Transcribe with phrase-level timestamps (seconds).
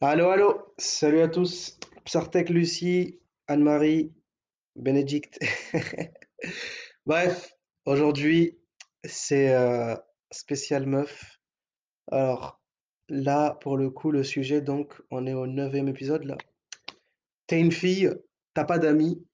[0.00, 1.76] Allô, allô, salut à tous.
[2.04, 3.18] Psartek Lucie,
[3.48, 4.12] Anne-Marie,
[4.76, 5.40] Bénédicte.
[7.06, 7.52] Bref,
[7.84, 8.56] aujourd'hui,
[9.02, 9.96] c'est euh,
[10.30, 11.40] spécial meuf.
[12.12, 12.62] Alors,
[13.08, 16.36] là, pour le coup, le sujet, donc, on est au neuvième épisode, là.
[17.48, 18.08] T'es une fille,
[18.54, 19.26] t'as pas d'amis,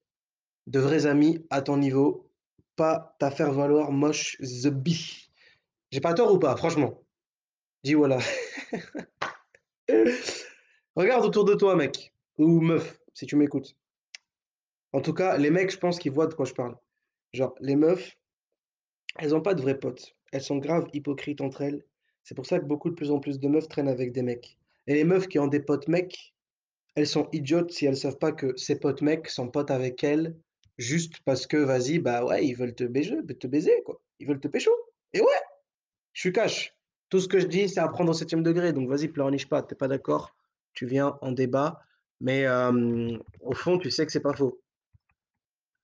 [0.67, 2.33] de vrais amis à ton niveau,
[2.75, 5.29] pas ta faire valoir moche the bee.
[5.91, 7.05] J'ai pas tort ou pas, franchement?
[7.83, 8.19] Dis voilà.
[10.97, 13.77] Regarde autour de toi, mec, ou meuf, si tu m'écoutes.
[14.93, 16.77] En tout cas, les mecs, je pense qu'ils voient de quoi je parle.
[17.33, 18.17] Genre, les meufs,
[19.19, 20.15] elles ont pas de vrais potes.
[20.33, 21.85] Elles sont graves hypocrites entre elles.
[22.23, 24.57] C'est pour ça que beaucoup de plus en plus de meufs traînent avec des mecs.
[24.87, 26.33] Et les meufs qui ont des potes mecs,
[26.95, 30.37] elles sont idiotes si elles savent pas que ces potes mecs sont potes avec elles
[30.79, 34.01] juste parce que, vas-y, bah ouais, ils veulent te baiser, te baiser, quoi.
[34.21, 34.71] Ils veulent te pécho.
[35.13, 35.43] Et ouais,
[36.13, 36.73] je suis cash.
[37.09, 38.73] Tout ce que je dis, c'est à prendre au septième degré.
[38.73, 39.63] Donc vas-y, pleurniche pas.
[39.63, 40.37] T'es pas d'accord?
[40.75, 41.81] Tu viens en débat.
[42.21, 42.47] Mais
[43.41, 44.61] au fond, tu sais que c'est pas faux.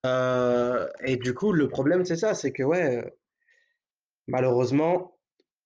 [0.05, 3.05] Et du coup, le problème, c'est ça, c'est que ouais,
[4.27, 5.18] malheureusement,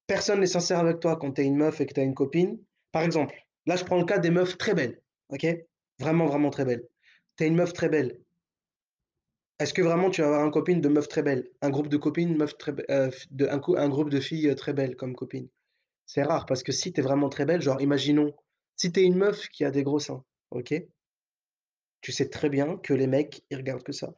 [0.06, 2.58] personne n'est sincère avec toi quand t'es une meuf et que t'as une copine.
[2.92, 3.34] Par exemple,
[3.66, 5.46] là, je prends le cas des meufs très belles, ok?
[6.00, 6.84] Vraiment, vraiment très belles.
[7.36, 8.20] T'es une meuf très belle.
[9.60, 11.48] Est-ce que vraiment tu vas avoir un copine de meufs très belles?
[11.62, 15.14] Un groupe de copines, meufs très de, un, un groupe de filles très belles comme
[15.14, 15.48] copines?
[16.06, 18.34] C'est rare parce que si t'es vraiment très belle, genre, imaginons,
[18.76, 20.74] si t'es une meuf qui a des gros seins, ok?
[22.00, 24.14] Tu sais très bien que les mecs, ils regardent que ça.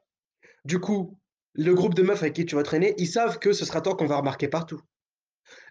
[0.65, 1.19] Du coup,
[1.55, 3.97] le groupe de meufs avec qui tu vas traîner, ils savent que ce sera toi
[3.97, 4.81] qu'on va remarquer partout.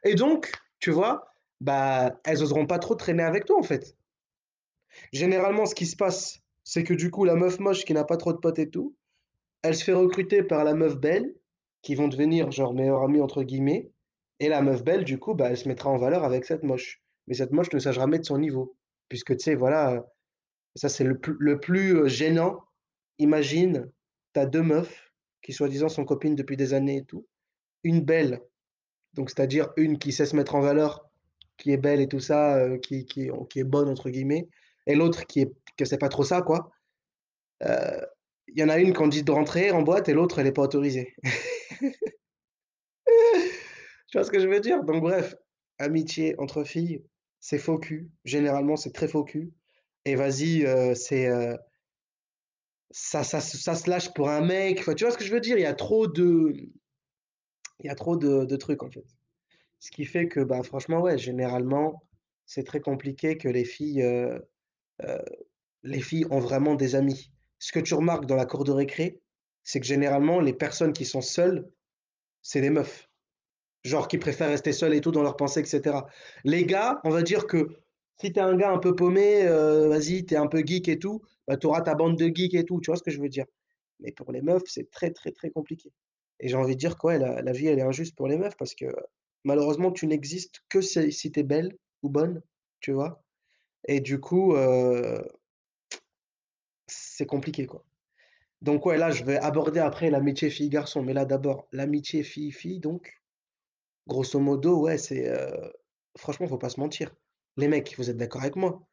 [0.04, 3.98] Et donc, tu vois, bah, elles oseront pas trop traîner avec toi, en fait.
[5.12, 8.18] Généralement, ce qui se passe, c'est que du coup, la meuf moche qui n'a pas
[8.18, 8.96] trop de potes et tout,
[9.62, 11.36] elle se fait recruter par la meuf belle,
[11.82, 13.92] qui vont devenir genre meilleure amie entre guillemets,
[14.40, 17.05] et la meuf belle, du coup, bah, elle se mettra en valeur avec cette moche.
[17.28, 18.76] Mais cette moche ne sera jamais de son niveau.
[19.10, 20.06] Puisque, tu sais, voilà,
[20.76, 22.64] ça c'est le plus, le plus gênant.
[23.20, 23.92] Imagine,
[24.34, 27.28] t'as deux meufs qui soi-disant sont copines depuis des années et tout.
[27.84, 28.42] Une belle,
[29.14, 31.10] donc c'est-à-dire une qui sait se mettre en valeur,
[31.58, 34.50] qui est belle et tout ça, qui, qui, est bonne entre guillemets,
[34.88, 36.72] et l'autre qui est que c'est pas trop ça, quoi.
[37.62, 40.52] Il y en a une qu'on dit de rentrer en boîte et l'autre elle est
[40.52, 41.16] pas autorisée.
[44.08, 44.84] Tu vois ce que je veux dire?
[44.84, 45.36] Donc bref,
[45.78, 47.04] amitié entre filles,
[47.46, 48.10] c'est faux cul.
[48.24, 49.54] Généralement, c'est très faux cul.
[50.04, 51.30] Et vas-y, c'est
[52.90, 54.80] ça, ça, ça se lâche pour un mec.
[54.80, 55.56] Enfin, tu vois ce que je veux dire?
[55.56, 56.54] Il y a trop de,
[57.82, 59.06] il y a trop de, trucs en fait.
[59.80, 62.02] Ce qui fait que, bah, franchement, ouais, généralement,
[62.48, 64.04] c'est très compliqué que les filles,
[65.84, 67.32] les filles ont vraiment des amis.
[67.60, 69.22] Ce que tu remarques dans la cour de récré,
[69.64, 71.70] c'est que généralement, les personnes qui sont seules,
[72.42, 73.05] c'est des meufs.
[73.86, 76.08] Genre qui préfèrent rester seuls et tout dans leurs pensées, et cetera.
[76.44, 77.70] Les gars, on va dire que
[78.20, 81.22] si t'es un gars un peu paumé, heu, vas-y, t'es un peu geek et tout,
[81.48, 83.30] bah, tu auras ta bande de geeks et tout, tu vois ce que je veux
[83.30, 83.46] dire?
[84.00, 85.92] Mais pour les meufs, c'est très, très, très compliqué
[86.40, 88.76] et j'ai envie de dire que la vie, elle est injuste pour les meufs parce
[88.76, 88.86] que,
[89.44, 92.42] malheureusement, tu n'existes que si tu belle ou bonne,
[92.82, 93.24] tu vois?
[93.88, 95.24] Et du coup, heu,
[96.88, 97.86] c'est compliqué, quoi.
[98.62, 103.22] Donc ouais, là, je vais aborder après l'amitié fille-garçon, mais là, d'abord, l'amitié fille-fille donc
[104.08, 105.32] Grosso modo, ouais, c'est,
[106.18, 107.16] franchement, faut pas se mentir.
[107.58, 108.88] Les mecs, vous êtes d'accord avec moi?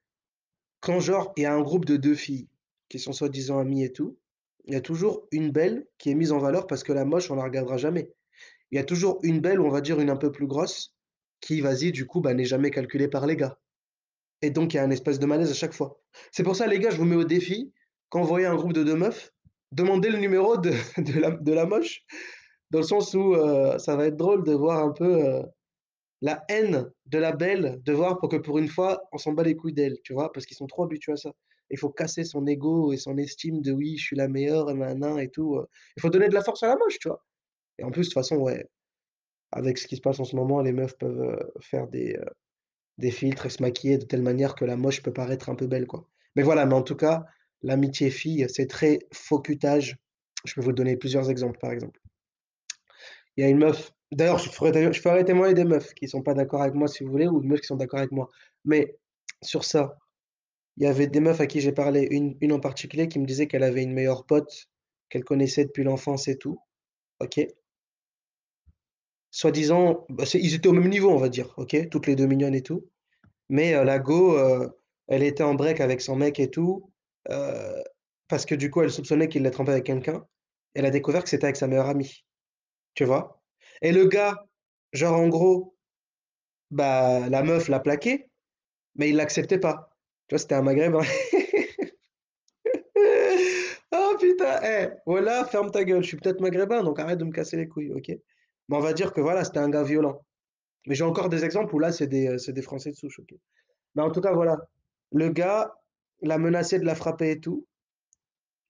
[0.81, 2.49] Quand genre, il y a un groupe de 2 filles
[2.89, 4.19] qui sont soi-disant amies et tout,
[4.65, 7.31] il y a toujours une belle qui est mise en valeur parce que la moche,
[7.31, 8.13] on la regardera jamais.
[8.71, 10.95] Il y a toujours une belle, on va dire une un peu plus grosse,
[11.41, 13.59] qui, vas-y, du coup, bah, n'est jamais calculée par les gars
[14.43, 16.01] et donc il y a un espèce de malaise à chaque fois.
[16.33, 17.73] C'est pour ça, les gars, je vous mets au défi,
[18.11, 19.33] quand vous voyez un groupe de 2 meufs,
[19.71, 20.73] demandez le numéro de
[21.55, 22.05] la moche,
[22.73, 25.45] dans le sens où, heu, ça va être drôle de voir un peu, heu
[26.23, 29.43] la haine de la belle, de voir pour que pour une fois, on s'en bat
[29.45, 30.33] les couilles d'elle, tu vois?
[30.33, 31.33] Parce qu'ils sont trop habitués à ça.
[31.71, 35.19] Il faut casser son ego et son estime de: «Oui, je suis la meilleure nin
[35.19, 35.67] et tout», heu.
[35.97, 37.25] Il faut donner de la force à la moche, tu vois?
[37.79, 38.67] Et en plus, de toute façon, ouais,
[39.53, 42.19] avec ce qui se passe en ce moment, les meufs peuvent, faire des,
[42.99, 45.69] des filtres et se maquiller de telle manière que la moche peut paraître un peu
[45.69, 46.09] belle, quoi.
[46.37, 47.25] Mais voilà, mais en tout cas,
[47.63, 49.99] l'amitié fille, c'est très faux cutage.
[50.47, 52.02] Je peux vous donner plusieurs exemples, par exemple.
[53.37, 56.23] Il y a une meuf d'ailleurs, je ferai je ferai témoigner des meufs qui sont
[56.23, 58.29] pas d'accord avec moi si vous voulez ou des meufs qui sont d'accord avec moi.
[58.65, 58.97] Mais
[59.43, 59.99] sur ça,
[60.79, 63.47] il y avait des meufs à qui j'ai parlé, une en particulier qui me disait
[63.49, 64.69] qu'elle avait une meilleure pote
[65.11, 66.59] qu'elle connaissait depuis l'enfance et tout,
[67.21, 67.41] OK.
[69.31, 72.55] Soi-disant, bah, ils étaient au même niveau, on va dire, OK, toutes les 2 mignonnes
[72.55, 72.89] et tout.
[73.51, 74.71] Mais, heu, la go, heu,
[75.09, 76.93] elle était en break avec son mec et tout,
[77.31, 77.85] heu,
[78.29, 80.27] parce que du coup, elle soupçonnait qu'il la trompait avec quelqu'un.
[80.75, 82.25] Elle a découvert que c'était avec sa meilleure amie,
[82.95, 83.43] tu vois?
[83.83, 84.47] Et le gars,
[84.93, 85.77] genre en gros
[86.71, 88.31] Bah, la meuf l'a plaqué,
[88.97, 89.97] mais il l'acceptait pas.
[90.29, 91.03] Tu vois, c'était un maghrébin.
[93.93, 96.03] Oh putain, eh, voilà, ferme ta gueule.
[96.03, 98.09] Je suis peut-être maghrébin, donc arrête de me casser les couilles, ok?
[98.09, 100.25] Mais on va dire que voilà, c'était un gars violent.
[100.87, 103.35] Mais j'ai encore des exemples où là, c'est des, euh, Français de souche, ok?
[103.97, 104.59] Mais en tout cas, voilà.
[105.13, 105.75] Le gars
[106.23, 107.67] l'a menacé de la frapper et tout,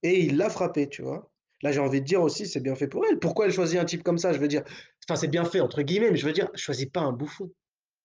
[0.04, 1.31] et il l'a frappé, tu vois?
[1.62, 3.18] Là, j'ai envie de dire aussi, c'est bien fait pour elle.
[3.18, 4.32] Pourquoi elle choisit un type comme ça?
[4.32, 4.62] Je veux dire,
[5.08, 7.52] enfin, c'est bien fait entre guillemets, mais je veux dire, choisis pas un bouffon.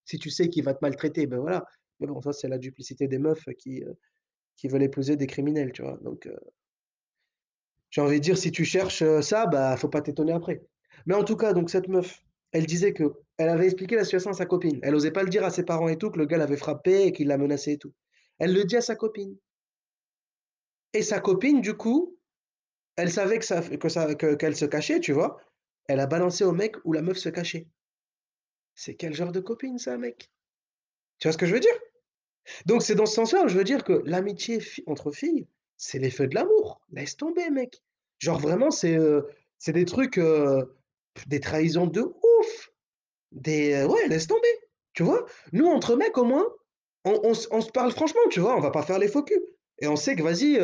[0.04, 1.64] Si tu sais qu'il va te maltraiter, ben voilà.
[2.00, 3.92] Mais bon, ça, c'est la duplicité des meufs qui, euh,
[4.56, 5.98] qui veulent épouser des criminels, tu vois?
[6.02, 6.36] Donc, euh,
[7.90, 10.62] j'ai envie de dire, si tu cherches euh, ça, bah, faut pas t'étonner après.
[11.06, 12.22] Mais en tout cas, donc cette meuf,
[12.52, 13.04] elle disait que
[13.38, 14.78] elle avait expliqué la situation à sa copine.
[14.82, 17.04] Elle osait pas le dire à ses parents et tout, que le gars l'avait frappé
[17.04, 17.92] et qu'il l'a menacé et tout.
[18.38, 19.36] Elle le dit à sa copine.
[20.92, 22.17] Et sa copine, du coup,
[22.98, 25.40] elle savait que ça, que ça, que- qu'elle se cachait, tu vois.
[25.88, 27.68] Elle a balancé au mec où la meuf se cachait.
[28.74, 30.30] C'est quel genre de copine, ça, mec?
[31.18, 31.74] Tu vois ce que je veux dire?
[32.66, 36.10] Donc c'est dans ce sens-là où je veux dire que l'amitié entre filles, c'est les
[36.10, 36.80] feux de l'amour.
[36.92, 37.82] Laisse tomber, mec.
[38.18, 39.28] Genre vraiment, c'est, heu,
[39.58, 40.74] c'est des trucs, heu,
[41.26, 42.70] des trahisons de ouf.
[43.32, 44.48] Des, heu, ouais, laisse tomber,
[44.94, 45.26] tu vois?
[45.52, 46.46] Nous, entre mecs, au moins,
[47.04, 48.56] on se parle franchement, tu vois?
[48.56, 49.24] On va pas faire les faux
[49.80, 50.58] et on sait que vas-y,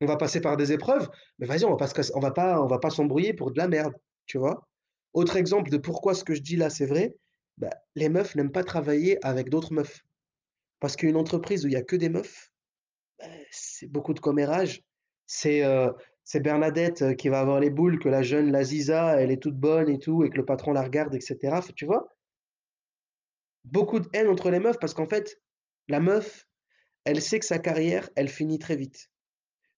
[0.00, 1.08] on va passer par des épreuves,
[1.38, 3.94] mais vas-y, on va pas on va pas s'embrouiller pour de la merde,
[4.26, 4.68] tu vois?
[5.14, 7.16] Autre exemple de pourquoi ce que je dis là, c'est vrai,
[7.58, 10.02] bah, les meufs n'aiment pas travailler avec d'autres meufs.
[10.80, 12.50] Parce qu'une entreprise où il y a que des meufs,
[13.20, 14.82] bah, c'est beaucoup de commérage.
[15.26, 15.92] C'est, heu,
[16.24, 19.42] c'est Bernadette, heu, qui va avoir les boules, que la jeune, la Ziza, elle est
[19.42, 21.62] toute bonne et tout et que le patron la regarde et cetera.
[21.62, 22.08] F tu vois?
[23.64, 25.40] Beaucoup de haine entre les meufs parce qu'en fait,
[25.88, 26.46] la meuf,
[27.04, 29.10] elle sait que sa carrière, elle finit très vite.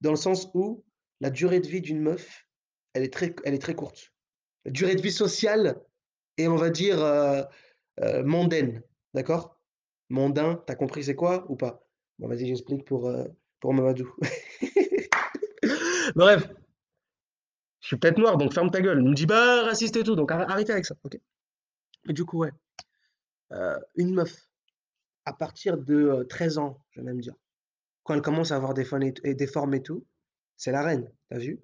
[0.00, 0.84] Dans le sens où
[1.20, 2.46] la durée de vie d'une meuf,
[2.94, 4.12] elle est très elle est très courte.
[4.64, 5.80] La durée de vie sociale
[6.38, 7.44] et on va dire, heu
[8.02, 8.82] heu, mondaine,
[9.14, 9.58] d'accord?
[10.10, 11.86] Mondain, tu as compris c'est quoi ou pas?
[12.18, 13.28] Bon vas-y j'explique pour, heu,
[13.60, 14.14] pour Mamadou.
[16.14, 16.48] Bref,
[17.80, 19.02] je suis peut-être noir donc ferme ta gueule.
[19.02, 21.18] Ne me dis pas raciste et tout, donc arrê arrêtez avec ça, OK?
[22.06, 22.52] Du coup ouais,
[23.96, 24.48] une meuf
[25.26, 27.34] à partir de, heu, 13 ans, je vais même dire,
[28.08, 30.06] quand elle commence à avoir des et et des formes et tout,
[30.56, 31.60] c'est la reine, tu as vu?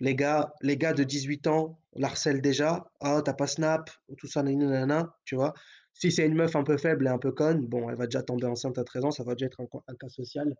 [0.00, 4.16] Les gars les gars de 18 ans l'harcèlent déjà: «Ah tu as pas Snap», ou
[4.16, 5.52] tout ça nanana, tu vois?
[5.92, 8.22] Si c'est une meuf un peu faible et un peu conne, bon, elle va déjà
[8.22, 10.54] tomber enceinte à 13 ans, ça va déjà être un cas social.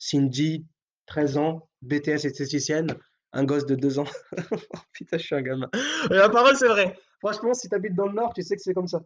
[0.00, 0.66] Cindy,
[1.06, 2.88] 13 ans, BTS esthéticienne,
[3.32, 4.10] un gosse de 2 ans.
[4.74, 5.70] Oh putain, je suis un gamin.
[6.10, 6.98] La parole, c'est vrai.
[7.20, 9.00] Franchement, si tu habites dans le nord, tu sais que c'est comme ça.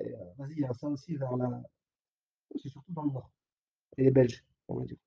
[0.00, 0.06] Heu,
[0.38, 1.50] vas-y, il y a ça aussi vers la
[2.54, 3.30] c'est surtout dans le nord
[3.98, 4.98] et les Belges, on va dire.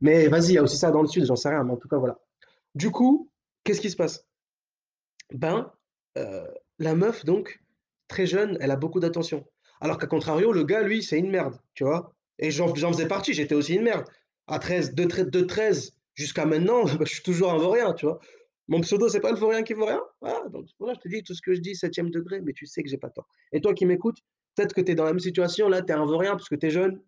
[0.00, 1.76] Mais vas-y, il y a aussi ça dans le sud, j'en sais rien, mais en
[1.76, 2.18] tout cas, voilà.
[2.74, 3.30] Du coup,
[3.64, 4.26] qu'est-ce qui se passe?
[5.32, 5.72] Ben,
[6.16, 6.46] heu,
[6.78, 7.60] la meuf donc,
[8.08, 9.46] très jeune, elle a beaucoup d'attention.
[9.80, 12.14] Alors qu'à contrario, le gars, lui, c'est une merde, tu vois?
[12.38, 14.04] Et j'en faisais partie, j'étais aussi une merde.
[14.46, 18.18] À 13, de tr de 13 jusqu'à maintenant, je suis toujours un vaurien, tu vois?
[18.68, 20.02] Mon pseudo, c'est pas le vaurien qui vaut rien?
[20.20, 22.66] Voilà, donc voilà, je te dis tout ce que je dis 7e degré, mais tu
[22.66, 23.28] sais que j'ai pas tort.
[23.52, 24.18] Et toi qui m'écoutes,
[24.54, 26.54] peut-être que tu es dans la même situation, là, tu es un vaurien parce que
[26.54, 27.00] tu es jeune,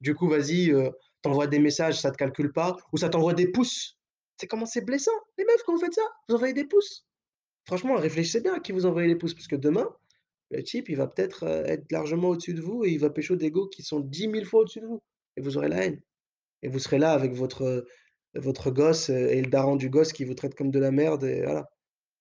[0.00, 0.90] du coup, vas-y, heu,
[1.24, 3.98] tu des messages, ça te calcule pas, ou ça t'envoie des pouces.
[4.40, 6.02] Sais comment c'est blessant, les meufs, quand vous faites ça?
[6.28, 7.06] Vous envoyez des pouces.
[7.66, 9.88] Franchement, réfléchissez bien à qui vous envoyez les pouces, parce que demain,
[10.50, 13.36] le type, il va peut-être, heu, être largement au-dessus de vous et il va pécho
[13.36, 15.02] des go qui sont dix mille fois au-dessus de vous
[15.36, 16.00] et vous aurez la haine
[16.62, 17.86] et vous serez là avec votre, heu,
[18.34, 21.24] votre gosse, heu et le daron du gosse qui vous traite comme de la merde
[21.24, 21.70] et voilà,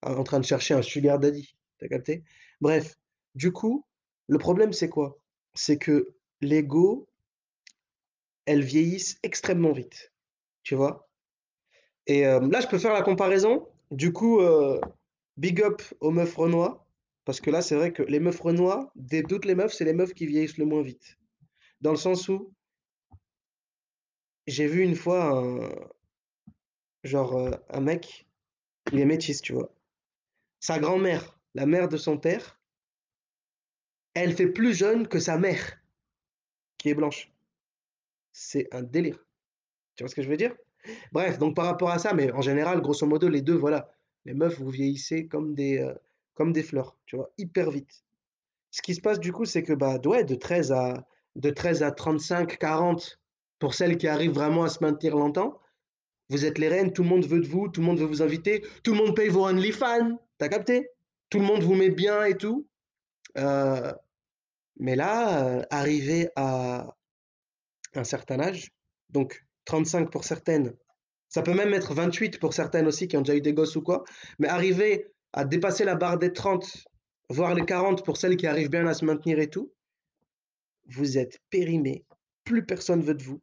[0.03, 1.55] en en train de chercher un sugar daddy.
[1.79, 2.23] Tu as capté?
[2.61, 2.95] Bref,
[3.35, 3.85] du coup,
[4.27, 5.19] le problème, c'est quoi?
[5.55, 7.07] C'est que les go,
[8.45, 10.13] elles vieillissent extrêmement vite,
[10.63, 11.09] tu vois?
[12.07, 13.67] Et là, je peux faire la comparaison.
[13.91, 14.41] Du coup,
[15.37, 16.85] big up aux meufs renois,
[17.25, 19.93] parce que là, c'est vrai que les meufs renois, des toutes les meufs, c'est les
[19.93, 21.17] meufs qui vieillissent le moins vite.
[21.79, 22.53] Dans le sens où,
[24.47, 25.69] j'ai vu une fois un
[27.03, 28.27] genre, un mec,
[28.91, 29.73] il est métis, tu vois?
[30.59, 32.59] Sa grand-mère, la mère de son père,
[34.13, 35.81] elle fait plus jeune que sa mère,
[36.77, 37.31] qui est blanche.
[38.33, 39.25] C'est un délire.
[39.95, 40.55] Tu vois ce que je veux dire?
[41.13, 43.91] Bref, donc par rapport à ça, mais en général, grosso modo, les 2, voilà,
[44.25, 45.95] les meufs, vous vieillissez comme des, heu,
[46.35, 47.31] comme des fleurs, tu vois?
[47.37, 48.03] Hyper vite.
[48.71, 51.83] Ce qui se passe du coup, c'est que, bah, ouais, de 13 à de 13
[51.83, 53.19] à 35-40
[53.59, 55.59] pour celles qui arrivent vraiment à se maintenir longtemps,
[56.29, 58.21] vous êtes les reines, tout le monde veut de vous, tout le monde veut vous
[58.23, 60.89] inviter, tout le monde paye vos OnlyFans, tu as capté?
[61.29, 62.67] Tout le monde vous met bien et tout,
[63.37, 63.93] heu,
[64.79, 66.95] mais là, heu, arrivé à
[67.97, 68.69] un certain âge,
[69.09, 70.73] donc 35 pour certaines,
[71.29, 73.81] ça peut même être 28 pour certaines aussi qui ont déjà eu des gosses ou
[73.81, 74.03] quoi,
[74.39, 76.85] mais arriver à dépasser la barre des 30,
[77.29, 79.73] voire les 40 pour celles qui arrivent bien à se maintenir et tout,
[80.87, 82.05] vous êtes périmés,
[82.43, 83.41] plus personne veut de vous.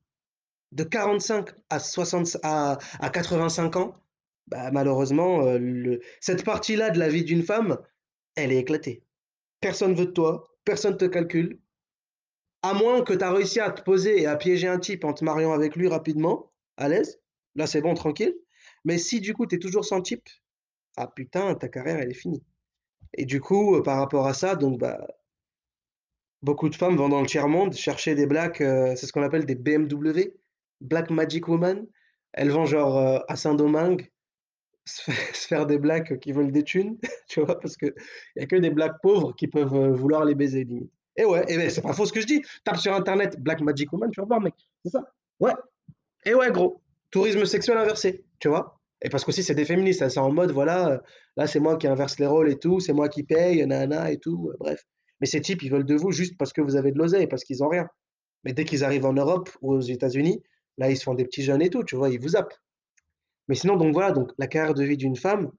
[0.73, 3.97] de 45 à 60 à à 85 ans,
[4.49, 7.79] bah, malheureusement, heu, le cette partie-là de la vie d'une femme,
[8.37, 9.05] elle est éclatée.
[9.61, 11.61] Personne veut de toi, personne te calcule.
[12.63, 15.13] À moins que tu as réussi à te poser et à piéger un type en
[15.15, 17.21] te mariant avec lui rapidement, à l'aise,
[17.55, 18.35] là c'est bon tranquille.
[18.85, 20.29] Mais si du coup tu es toujours sans type,
[20.97, 22.43] ah putain, ta carrière elle est finie.
[23.15, 25.07] Et du coup, heu, par rapport à ça, donc bah
[26.43, 29.47] beaucoup de femmes vont dans le tiers-monde chercher des blacks, heu, c'est ce qu'on appelle
[29.47, 30.35] des BMW,
[30.81, 31.87] Black Magic Woman.
[32.33, 34.11] Elles vont genre, heu, à Saint-Domingue
[34.87, 35.11] se
[35.49, 36.99] faire des blacks qui veulent des thunes,
[37.29, 37.59] tu vois?
[37.61, 37.95] Parce qu'il
[38.37, 40.93] y a que des blacks pauvres qui peuvent, vouloir les baiser limite.
[41.17, 42.43] Et ouais, et c'est pas faux ce que je dis.
[42.65, 45.03] Tape sur internet Black Magic Woman, tu vas voir mec, c'est ça.
[45.41, 45.53] Ouais,
[46.25, 48.81] et ouais gros, tourisme sexuel inversé, tu vois?
[49.03, 51.01] Et parce qu'aussi c'est des féministes, elles sont en mode voilà, heu,
[51.37, 54.19] là c'est moi qui inverse les rôles et tout, c'est moi qui paye, nanana et
[54.19, 54.85] tout, heu, bref.
[55.21, 57.45] Mais ces types, ils veulent de vous juste parce que vous avez de l'oseille, parce
[57.45, 57.89] qu'ils ont rien.
[58.45, 60.43] Mais dès qu'ils arrivent en Europe ou aux États-Unis,
[60.79, 62.11] là ils se font des petits jeunes et tout, tu vois?
[62.11, 62.55] Ils vous zappent.
[63.49, 65.51] Mais sinon donc voilà, donc la carrière de vie d'une femme,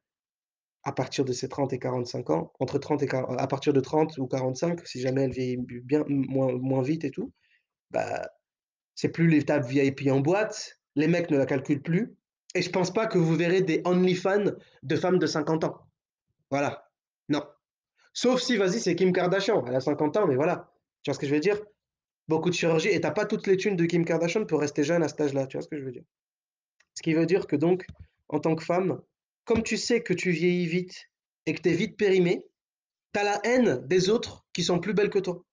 [0.84, 3.80] à partir de ses 30 et 45 ans, entre 30 et quar à partir de
[3.80, 7.32] 30 ou 45, si jamais elle vieillit bien moins moins vite et tout,
[7.92, 8.30] bah,
[8.96, 12.16] c'est plus l'étape VIP en boîte, les mecs ne la calculent plus
[12.56, 14.52] et je pense pas que vous verrez des Onlyfans
[14.84, 15.80] de femmes de 50 ans.
[16.50, 16.90] Voilà,
[17.30, 17.44] non.
[18.14, 20.74] Sauf si, vas-y, c'est Kim Kardashian, elle a 50 ans, mais voilà.
[21.04, 21.62] Tu vois ce que je veux dire?
[22.28, 24.84] Beaucoup de chirurgie et tu as pas toutes les thunes de Kim Kardashian pour rester
[24.84, 26.04] jeune à cet âge-là, tu vois ce que je veux dire?
[26.96, 27.86] Ce qui veut dire que donc,
[28.28, 29.02] en tant que femme,
[29.52, 31.10] comme tu sais que tu vieillis vite
[31.46, 32.48] et que tu es vite périmée,
[33.14, 35.44] tu as la haine des autres qui sont plus belles que toi,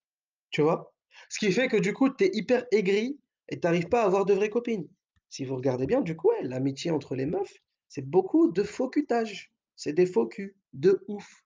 [0.51, 0.95] tu vois?
[1.29, 4.07] Ce qui fait que du coup, tu es hyper aigrie et tu arrives pas à
[4.07, 4.87] avoir de vraies copines.
[5.31, 7.53] Si vous regardez bien, du coup, l'amitié entre les meufs,
[7.89, 9.53] c'est beaucoup de faux cutage.
[9.75, 11.43] C'est des faux culs, de ouf.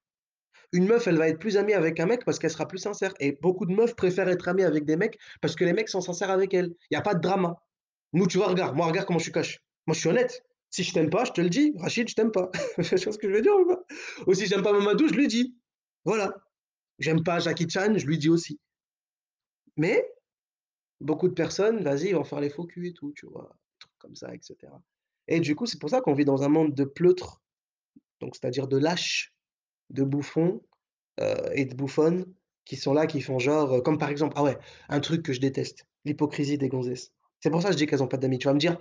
[0.72, 3.14] Une meuf, elle va être plus amie avec un mec parce qu'elle sera plus sincère
[3.18, 6.02] et beaucoup de meufs préfèrent être amies avec des mecs parce que les mecs sont
[6.02, 6.74] sincères avec elles.
[6.90, 7.56] Il y a pas de drama.
[8.12, 9.58] Nous, tu vois, regarde, moi, regarde comment je suis.
[9.86, 10.44] Moi, je suis honnête.
[10.72, 11.72] Si je t'aime pas, je te le dis.
[11.78, 12.50] Rachid, je t'aime pas.
[12.76, 13.84] Tu vois ce que je veux dire ou pas?
[14.26, 15.56] Ou si j'aime pas Mamadou, je lui dis.
[16.04, 16.34] Voilà.
[16.98, 18.58] J'aime pas Jackie Chan, je lui dis aussi.
[19.76, 20.04] Mais
[21.00, 23.56] beaucoup de personnes, vas-y, vont faire les faux culs et tout, tu vois?
[23.78, 24.82] Trucs comme ça et cetera.
[25.28, 27.42] Et du coup, c'est pour ça qu'on vit dans un monde de pleutres,
[28.20, 29.34] donc c'est-à-dire de lâches,
[29.90, 30.62] de bouffons,
[31.20, 32.26] heu et de bouffonnes
[32.64, 35.32] qui sont là, qui font genre, heu, comme par exemple ah ouais, un truc que
[35.32, 37.12] je déteste, l'hypocrisie des gonzesses.
[37.40, 38.38] C'est pour ça que je dis qu'elles ont pas d'amis.
[38.38, 38.78] Tu vas me dire: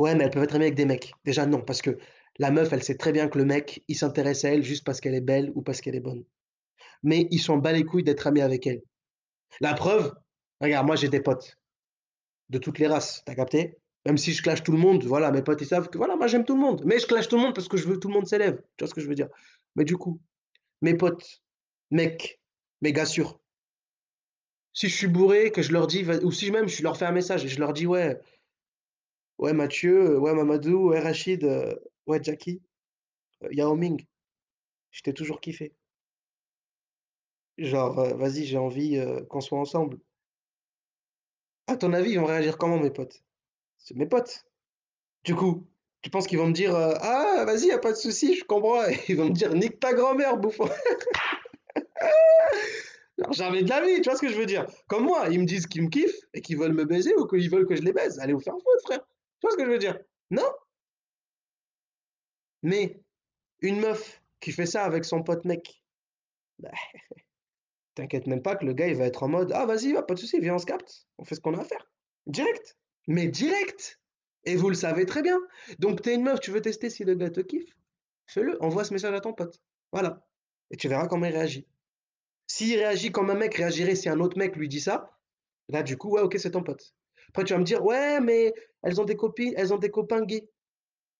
[0.00, 1.12] «Ouais, mais elles peuvent être amies avec des mecs».
[1.24, 1.98] Déjà non, parce que
[2.38, 5.00] la meuf, elle sait très bien que le mec, il s'intéresse à elle juste parce
[5.00, 6.24] qu'elle est belle ou parce qu'elle est bonne.
[7.02, 8.80] Mais il s'en bat les couilles d'être ami avec elle.
[9.60, 10.14] La preuve,
[10.60, 11.58] regarde, moi j'ai des potes
[12.48, 13.76] de toutes les races, tu as capté?
[14.06, 16.28] Même si je clash tout le monde, voilà, mes potes ils savent que voilà, moi
[16.28, 18.00] j'aime tout le monde, mais je clash tout le monde parce que je veux que
[18.00, 18.56] tout le monde s'élève.
[18.76, 19.28] Tu vois ce que je veux dire?
[19.76, 20.18] Mais du coup,
[20.80, 21.42] mes potes,
[21.90, 22.40] mecs,
[22.80, 23.38] mes gars sûrs,
[24.72, 27.12] si je suis bourré, que je leur dis ou si même je leur fais un
[27.12, 28.18] message et je leur dis: «Ouais,
[29.40, 32.62] ouais Mathieu, ouais Mamadou, ouais Rachid, heu, ouais Jackie,
[33.44, 34.04] heu, Yao Ming,
[34.92, 35.74] je t'ai toujours kiffé.
[37.58, 39.98] Genre, vas-y, j'ai envie, qu'on soit ensemble».
[41.66, 43.22] À ton avis, ils vont réagir comment mes potes?
[43.78, 44.44] C'est mes potes.
[45.24, 45.66] Du coup,
[46.02, 48.86] tu penses qu'ils vont me dire, «Ah vas-y, y a pas de souci, je comprends»
[48.88, 50.68] et ils vont me dire: «Nique ta grand-mère, bouffon!»
[53.32, 54.66] Jamais de la vie, tu vois ce que je veux dire?
[54.88, 57.50] Comme moi, ils me disent qu'ils me kiffent et qu'ils veulent me baiser ou qu'ils
[57.50, 58.18] veulent que je les baise.
[58.18, 59.00] Allez vous faire foutre frère!
[59.40, 59.98] Tu vois ce que je veux dire?
[60.30, 60.46] Non?
[62.62, 63.00] Mais
[63.60, 65.82] une meuf qui fait ça avec son pote mec,
[66.58, 66.70] bah,
[67.94, 70.14] t'inquiète même pas que le gars, il va être en mode: «Ah vas-y, va pas
[70.14, 71.90] de souci, viens, on se capte, on fait ce qu'on a à faire».
[72.26, 74.00] Direct, mais direct!
[74.44, 75.38] Et vous le savez très bien.
[75.78, 77.76] Donc tu es une meuf, tu veux tester si le gars te kiffe,
[78.26, 79.60] fais-le, envoie ce message à ton pote.
[79.92, 80.26] Voilà.
[80.70, 81.66] Et tu verras comment il réagit.
[82.46, 85.18] S'il réagit comme un mec réagirait si un autre mec lui dit ça,
[85.68, 86.94] là du coup, ouais, OK, c'est ton pote.
[87.30, 90.24] Après tu vas me dire: «Ouais, mais elles ont des copines elles ont des copains
[90.24, 90.48] gays.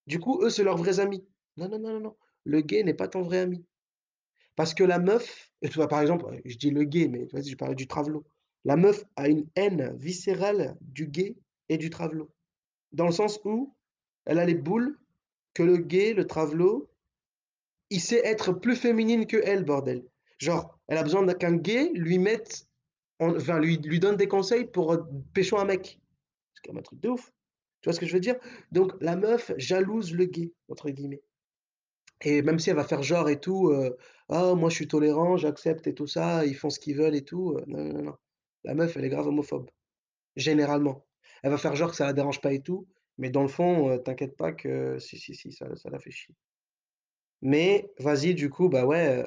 [0.07, 1.25] Du coup, eux, c'est leurs vrais amis».
[1.57, 2.17] Non, non, non, non, non.
[2.45, 3.65] Le gay n'est pas ton vrai ami.
[4.57, 7.57] Parce que la meuf tu vois, par exemple, je dis le gay, mais vas-y, je
[7.57, 8.25] parlais du travelo.
[8.65, 11.37] La meuf a une haine viscérale du gay
[11.69, 12.31] et du travelo.
[12.93, 13.75] Dans le sens où
[14.25, 14.99] elle a les boules
[15.55, 16.91] que le gay, le travelo,
[17.91, 20.05] il sait être plus féminine qu'elle, bordel.
[20.39, 22.67] Genre, elle a besoin qu'un gay lui mette
[23.21, 26.01] en enfin, lui donne des conseils pour, heu, pécho un mec.
[26.55, 27.33] C'est quand même un truc de ouf.
[27.83, 28.37] Tu vois ce que je veux dire?
[28.73, 31.23] Donc la meuf «jalouse le gay» entre guillemets
[32.23, 33.97] et même si elle va faire genre et tout, heu:
[34.29, 37.25] «Ah moi je suis tolérant, j'accepte et tout ça, ils font ce qu'ils veulent et
[37.25, 38.17] tout», heu, non, non, non.
[38.65, 39.71] La meuf, elle est grave homophobe,
[40.37, 41.07] généralement.
[41.43, 43.91] Elle va faire genre que ça la dérange pas et tout, mais dans le fond,
[43.93, 46.37] heu, t'inquiète pas que si, si, si, ça ça la fait chier.
[47.43, 49.27] Mais vas-y, du coup, bah, ouais, heu,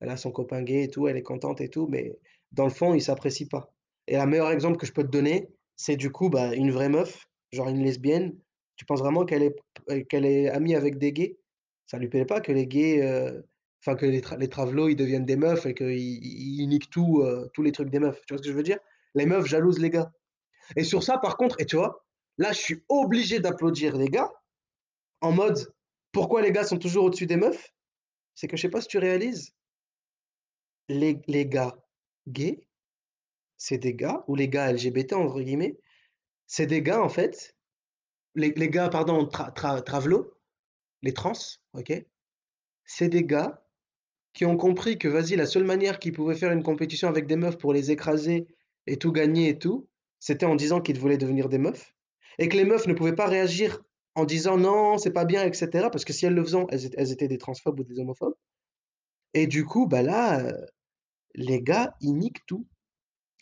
[0.00, 2.18] elle a son copain gay et tout, elle est contente et tout, mais
[2.52, 3.72] dans le fond, ils s'apprécient pas.
[4.06, 6.88] Et un meilleur exemple que je peux te donner, c'est du coup, bah, une vraie
[6.88, 8.38] meuf genre une lesbienne,
[8.76, 9.54] tu penses vraiment qu'elle est
[9.86, 11.38] p qu'elle est amie avec des gays?
[11.86, 13.46] Ça lui plaît pas que les gays, heu,
[13.82, 14.48] enfin que les tra les
[14.90, 18.20] ils deviennent des meufs et qu'ils ils niquent tout, heu, tous les trucs des meufs.
[18.26, 18.78] Tu vois ce que je veux dire?
[19.14, 20.12] Les meufs jalousent les gars
[20.76, 22.04] et sur ça, par contre et tu vois,
[22.38, 24.30] là, je suis obligé d'applaudir les gars
[25.20, 25.72] en mode:
[26.12, 27.72] «Pourquoi les gars sont toujours au-dessus des meufs?»
[28.36, 29.52] c'est que je sais pas si tu réalises,
[30.88, 31.74] les les gars
[32.28, 32.60] gays,
[33.56, 35.78] c'est des gars ou les gars LGBT entre guillemets,
[36.46, 37.56] c'est des gars en fait,
[38.34, 39.82] les gars pardon tra tra
[41.02, 41.32] les trans,
[41.74, 41.92] OK?
[42.84, 43.64] C'est des gars
[44.34, 47.36] qui ont compris que vas-y, la seule manière qu'ils pouvaient faire une compétition avec des
[47.36, 48.46] meufs pour les écraser
[48.86, 49.88] et tout gagner et tout,
[50.20, 51.94] c'était en disant qu'ils voulaient devenir des meufs
[52.38, 53.82] et que les meufs ne pouvaient pas réagir
[54.14, 57.12] en disant: «Non, c'est pas bien» et cetera, parce que si elles le faisaient, elles
[57.12, 58.34] étaient des transphobes ou des homophobes
[59.34, 60.52] et du coup, bah là,
[61.34, 62.66] les gars, ils niquent tout.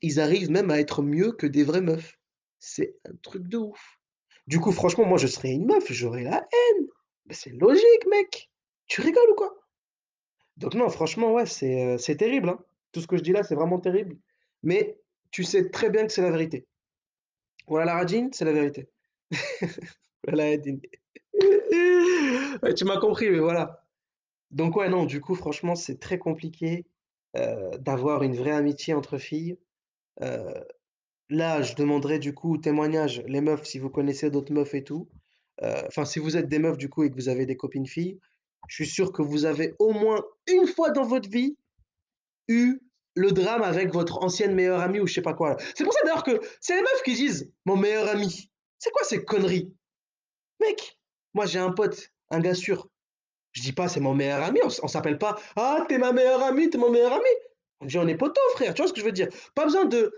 [0.03, 2.19] Ils arrivent même à être mieux que des vraies meufs.
[2.59, 3.99] C'est un truc de ouf.
[4.47, 6.87] Du coup, franchement, moi, je serais une meuf, j'aurais la haine.
[7.27, 8.51] Mais c'est logique, mec!
[8.87, 9.57] Tu rigoles ou quoi?
[10.57, 12.59] Donc non, franchement, ouais, c'est, c'est terrible, hein.
[12.93, 14.17] Tout ce que je dis là, c'est vraiment terrible.
[14.63, 14.99] Mais
[15.31, 16.67] tu sais très bien que c'est la vérité.
[17.67, 18.89] Voilà la radine, c'est la vérité.
[20.25, 20.81] Voilà la radine.
[22.77, 23.85] Tu m'as compris, mais voilà.
[24.51, 26.87] Donc ouais, non, du coup, franchement, c'est très compliqué,
[27.37, 29.59] heu, d'avoir une vraie amitié entre filles.
[30.23, 30.55] Heu,
[31.31, 35.09] là, je demanderais du coup témoignage, les meufs, si vous connaissez d'autres meufs et tout.
[35.63, 37.87] Heu, enfin, si vous êtes des meufs du coup et que vous avez des copines
[37.87, 38.19] filles,
[38.69, 41.57] je suis sûr que vous avez au moins une fois dans votre vie
[42.49, 42.81] eu
[43.15, 45.57] le drame avec votre ancienne meilleure amie ou je sais pas quoi.
[45.75, 48.51] C'est pour ça d'ailleurs que c'est les meufs qui disent: «Mon meilleur ami».
[48.79, 49.75] C'est quoi ces conneries?
[50.61, 50.99] Mec,
[51.35, 52.89] moi j'ai un pote, un gars sûr,
[53.57, 56.13] je dis pas: «C'est mon meilleur ami», on on s'appelle pas: «Ah, tu es ma
[56.13, 57.31] meilleure amie, tu es mon meilleur ami».
[57.81, 59.29] On dit: «On est potos frère», tu vois ce que je veux dire?
[59.55, 60.13] Pas besoin de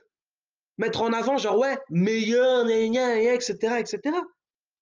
[0.79, 4.23] mettre en avant genre: «Ouais, meilleur, gna gna gna et cetera et cetera».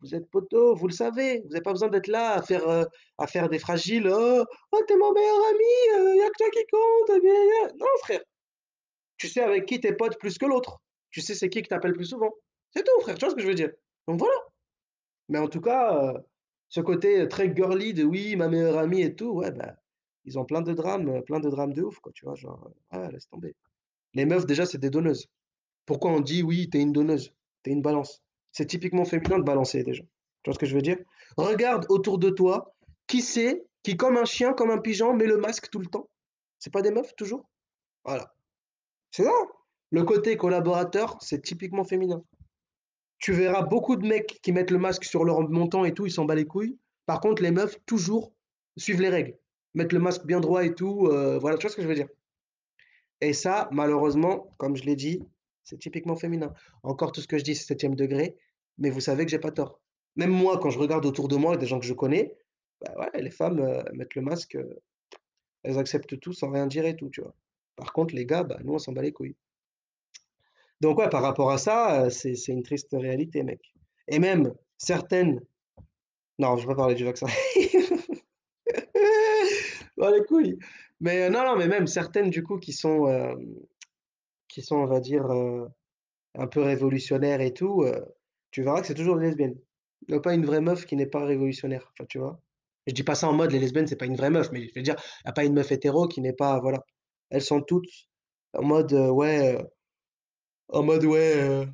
[0.02, 2.86] Vous êtes potos, vous le savez, vous avez pas besoin d'être là à faire, heu,
[3.18, 6.38] à faire des fragiles: «Oh, oh tu es mon meilleur ami, il y a que
[6.38, 7.72] toi qui compte, gna gna gna».
[7.78, 8.20] Non frère,
[9.18, 10.78] tu sais avec qui tu es pote plus que l'autre.
[11.10, 12.32] Tu sais c'est qui que tu appelles plus souvent.
[12.72, 13.70] C'est tout frère, tu vois ce que je veux dire?
[14.08, 14.36] Donc voilà.
[15.28, 16.18] Mais en tout cas, heu,
[16.68, 19.76] ce côté très girly de: «Oui, ma meilleure amie et tout», ouais, bah,
[20.24, 22.34] ils ont plein de drames, plein de drames de ouf quoi, tu vois?
[22.34, 23.54] Genre, ouais, laisse tomber.
[24.14, 25.28] Les meufs déjà, c'est des donneuses.
[25.84, 28.22] Pourquoi on dit: «Oui, tu es une donneuse, tu es une balance»?
[28.52, 30.02] C'est typiquement féminin de balancer déjà.
[30.02, 30.98] Tu vois ce que je veux dire?
[31.36, 32.74] Regarde autour de toi,
[33.06, 36.08] qui c'est qui comme un chien, comme un pigeon, met le masque tout le temps?
[36.58, 37.48] C'est pas des meufs toujours?
[38.04, 38.34] Voilà.
[39.10, 39.32] C'est ça.
[39.90, 42.22] Le côté collaborateur, c'est typiquement féminin.
[43.18, 46.10] Tu verras beaucoup de mecs qui mettent le masque sur leur montant et tout, ils
[46.12, 46.78] s'en bat les couilles.
[47.06, 48.32] Par contre, les meufs, toujours,
[48.76, 49.38] suivent les règles.
[49.74, 51.94] Mettre le masque bien droit et tout, heu, voilà, tu vois ce que je veux
[51.94, 52.08] dire?
[53.20, 55.22] Et ça, malheureusement, comme je l'ai dit,
[55.64, 56.52] c'est typiquement féminin.
[56.82, 58.36] Encore tout ce que je dis, c'est 7e degré,
[58.78, 59.80] mais vous savez que j'ai pas tort.
[60.16, 62.34] Même moi, quand je regarde autour de moi des gens que je connais,
[62.80, 64.78] bah, les femmes, heu, mettent le masque, heu,
[65.64, 67.22] elles acceptent tout sans rien dire et tout, tu?
[67.76, 69.36] Par contre, les gars, bah, nous, on s'en bat les couilles.
[70.80, 73.60] Donc ouais, par rapport à ça, heu, c'est une triste réalité, mec.
[74.08, 75.40] Et même certaines
[76.38, 77.26] non, je vais pas parler du vaccin.
[79.96, 80.58] Bah, les couilles.
[81.00, 83.54] Mais, heu, non, non, mais même certaines du coup qui sont, hem,
[84.48, 85.26] qui sont, on va dire,
[86.34, 87.84] un peu révolutionnaires et tout,
[88.50, 89.58] tu verras que c'est toujours des lesbiennes.
[90.12, 92.40] A pas une vraie meuf qui n'est pas révolutionnaire, enfin, tu vois?
[92.86, 94.72] Je dis pas ça en mode les lesbiennes, c'est pas une vraie meuf, mais je
[94.76, 96.84] veux dire, il y a pas une meuf hétéro qui n'est pas voilà.
[97.30, 97.88] Elles sont toutes
[98.54, 99.58] en mode, ouais,
[100.68, 101.66] en mode ouais, heu: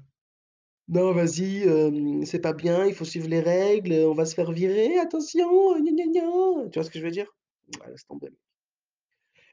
[0.89, 4.53] «Non vas-y, hem, c'est pas bien, il faut suivre les règles, on va se faire
[4.53, 5.49] virer, attention,
[5.81, 6.69] gna gna gna».
[6.71, 7.37] Tu vois ce que je veux dire?
[7.89, 8.31] Laisse tomber.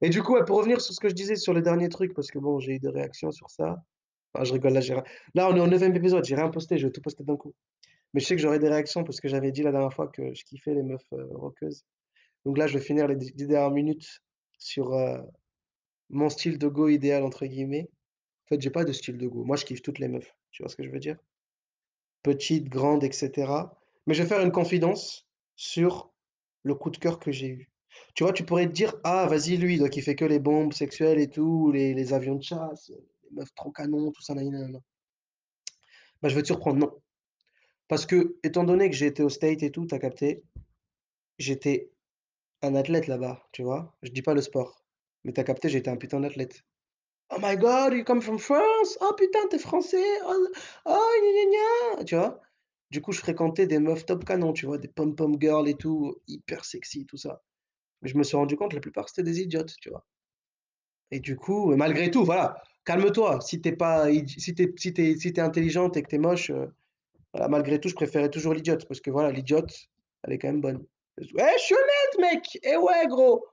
[0.02, 2.32] Et du coup, pour revenir sur ce que je disais sur le dernier truc, parce
[2.32, 3.84] que bon, j'ai eu des réactions sur ça.
[4.34, 5.02] Enfin, je rigole, là, j'ai ri
[5.36, 7.54] là, on est au 9e épisode, j'ai rien posté, je vais tout poster d'un coup.
[8.14, 10.34] Mais je sais que j'aurai des réactions parce que j'avais dit la dernière fois que
[10.36, 11.84] je kiffais les meufs, heu, rockeuses.
[12.46, 14.22] Donc là, je vais finir les 10 10 dernières minutes
[14.60, 15.22] sur, heu,
[16.10, 17.90] mon style de go «idéal» entre guillemets.
[18.50, 19.44] En fait, j'ai pas de style de go.
[19.44, 20.36] Moi, je kiffe toutes les meufs.
[20.52, 21.18] Tu vois ce que je veux dire?
[22.24, 23.78] Petites, grandes et cetera.
[24.08, 26.12] Mais je vais faire une confidence sur
[26.64, 27.72] le coup de cœur que j'ai eu.
[28.16, 30.74] Tu vois, tu pourrais te dire: «Ah vas-y, lui, il doit kiffer que les bombes
[30.74, 34.80] sexuelles et tout, les avions de chasse, les meufs trop canons, tout ça, nanana».
[36.22, 36.92] Bah, je vais te surprendre, non.
[37.88, 40.44] Parce que, étant donné que j'ai été aux States et tout, tu as capté,
[41.38, 41.92] j'étais
[42.62, 43.98] un athlète là-bas, tu vois?
[44.04, 44.86] Je dis pas le sport,
[45.24, 46.64] mais tu as capté, j'étais un putain d'athlète.
[47.32, 48.98] «Oh my God, you come from France?
[49.02, 50.20] Oh putain, tu es français?
[50.24, 50.48] Oh
[50.86, 51.46] oh gna gna
[52.00, 52.40] gna», tu vois?
[52.92, 54.78] Du coup, je fréquentais des meufs top canon, tu vois?
[54.78, 57.44] Des pom-pom girls et tout, hyper sexy, tout ça.
[58.02, 60.06] Mais je me suis rendu compte, la plupart, c'était des idiotes, tu vois?
[61.12, 64.94] Et du coup, malgré tout, voilà, calme-toi, si tu es pas si tu es si
[64.94, 66.74] tu es si tu es intelligente et que tu es moche, heu
[67.34, 69.74] Voilà, malgré tout, je préférais toujours l'idiote parce que voilà, l'idiote,
[70.24, 70.86] elle est quand même bonne.
[71.36, 72.60] Ouais, je suis honnête, mec!
[72.64, 73.46] Eh ouais, gros!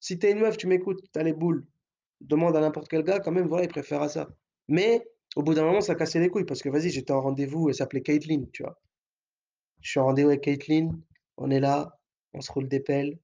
[0.00, 1.66] Si tu es une meuf, tu m'écoutes, tu as les boules.
[2.22, 4.30] Demande à n'importe quel gars, quand même, voilà, il préférera ça.
[4.68, 5.06] Mais
[5.36, 7.74] au bout d'un moment, ça cassait les couilles parce que vas-y, j'étais en rendez-vous, elle
[7.74, 8.80] s'appelait Caitlin, tu vois?
[9.82, 10.98] Je suis en rendez-vous avec Caitlin,
[11.36, 12.00] on est là,
[12.32, 13.18] on se roule des pelles,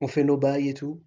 [0.00, 1.02] on fait nos bails et tout.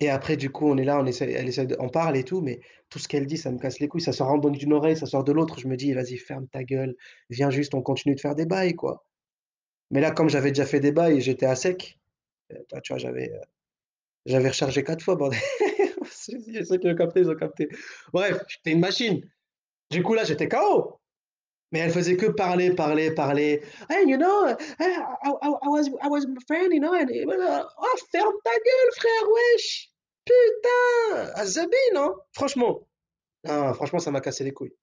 [0.00, 2.24] Et après, du coup, on est là, on essaie elle essaie de on parle et
[2.24, 4.00] tout, mais tout ce qu'elle dit, ça me casse les couilles.
[4.00, 5.60] Ça sort donc d'une oreille, ça sort de l'autre.
[5.60, 6.96] Je me dis: «Vas-y, ferme ta gueule,
[7.28, 9.04] viens juste, on continue de faire des bails, quoi».
[9.90, 11.98] Mais là, comme j'avais déjà fait des bails j'étais à sec,
[12.70, 13.40] toi, tu vois, j'avais, heu,
[14.26, 15.40] j'avais rechargé 4 fois, bordel.
[16.30, 17.68] Ceux ceux qui ont capté, ils ont capté.
[18.12, 19.20] Bref, j'étais une machine.
[19.90, 21.00] Du coup, là, j'étais KO.
[21.72, 23.62] Mais elle faisait que parler, parler, parler.
[23.88, 24.56] «Hey, you know, I
[25.22, 25.30] I
[25.62, 29.92] I was I was my friend, you know, oh, ferme ta gueule, frère, wesh!
[30.24, 31.32] Putain!
[31.36, 32.14] Ah, zabine, hein?
[32.32, 32.86] Franchement.
[33.44, 34.74] Non, franchement, ça m'a cassé les couilles.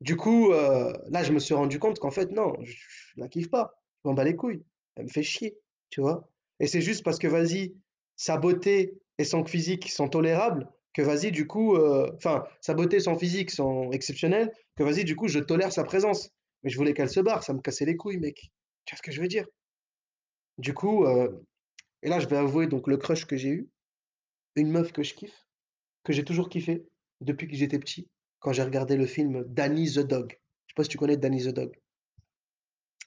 [0.00, 3.28] Du coup, heu, là, je me suis rendu compte qu'en fait, non, je je la
[3.28, 3.82] kiffe pas.
[4.04, 4.62] Je m'en bats les couilles.
[4.94, 5.58] Elle me fait chier,
[5.90, 6.28] tu vois?
[6.60, 7.74] Et c'est juste parce que, vas-y,
[8.14, 13.00] sa beauté et son physique sont tolérables que, vas-y, du coup, heu, enfin, sa beauté
[13.00, 16.30] son physique sont exceptionnels, que, vas-y, du coup, je tolère sa présence.
[16.62, 18.50] Mais je voulais qu'elle se barre, ça me cassait les couilles, mec.
[18.84, 19.46] Tu vois ce que je veux dire?
[20.58, 21.44] Du coup, heu
[22.02, 23.68] et là, je vais avouer donc le crush que j'ai eu,
[24.54, 25.46] une meuf que je kiffe,
[26.04, 26.84] que j'ai toujours kiffé
[27.20, 30.30] depuis que j'étais petit, quand j'ai regardé le film Danny the Dog.
[30.66, 31.76] Je sais pas si tu connais Danny the Dog?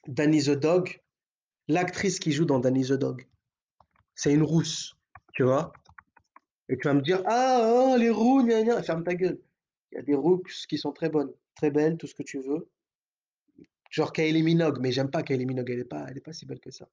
[0.08, 1.00] Danny the Dog,
[1.68, 3.28] l'actrice qui joue dans Danny the Dog,
[4.16, 4.94] c'est une rousse,
[5.34, 5.72] tu vois?
[6.72, 8.82] Et tu vas me dire: «Ah, oh, les roux, gna gna».
[8.82, 9.40] Ferme ta gueule.
[9.92, 12.40] Il y a des rousses qui sont très bonnes, très belles, tout ce que tu
[12.40, 12.70] veux.
[13.90, 16.72] Genre Kylie Minogue, mais j'aime pas Kylie Minogue, elle est pas pas si belle que
[16.72, 16.88] ça.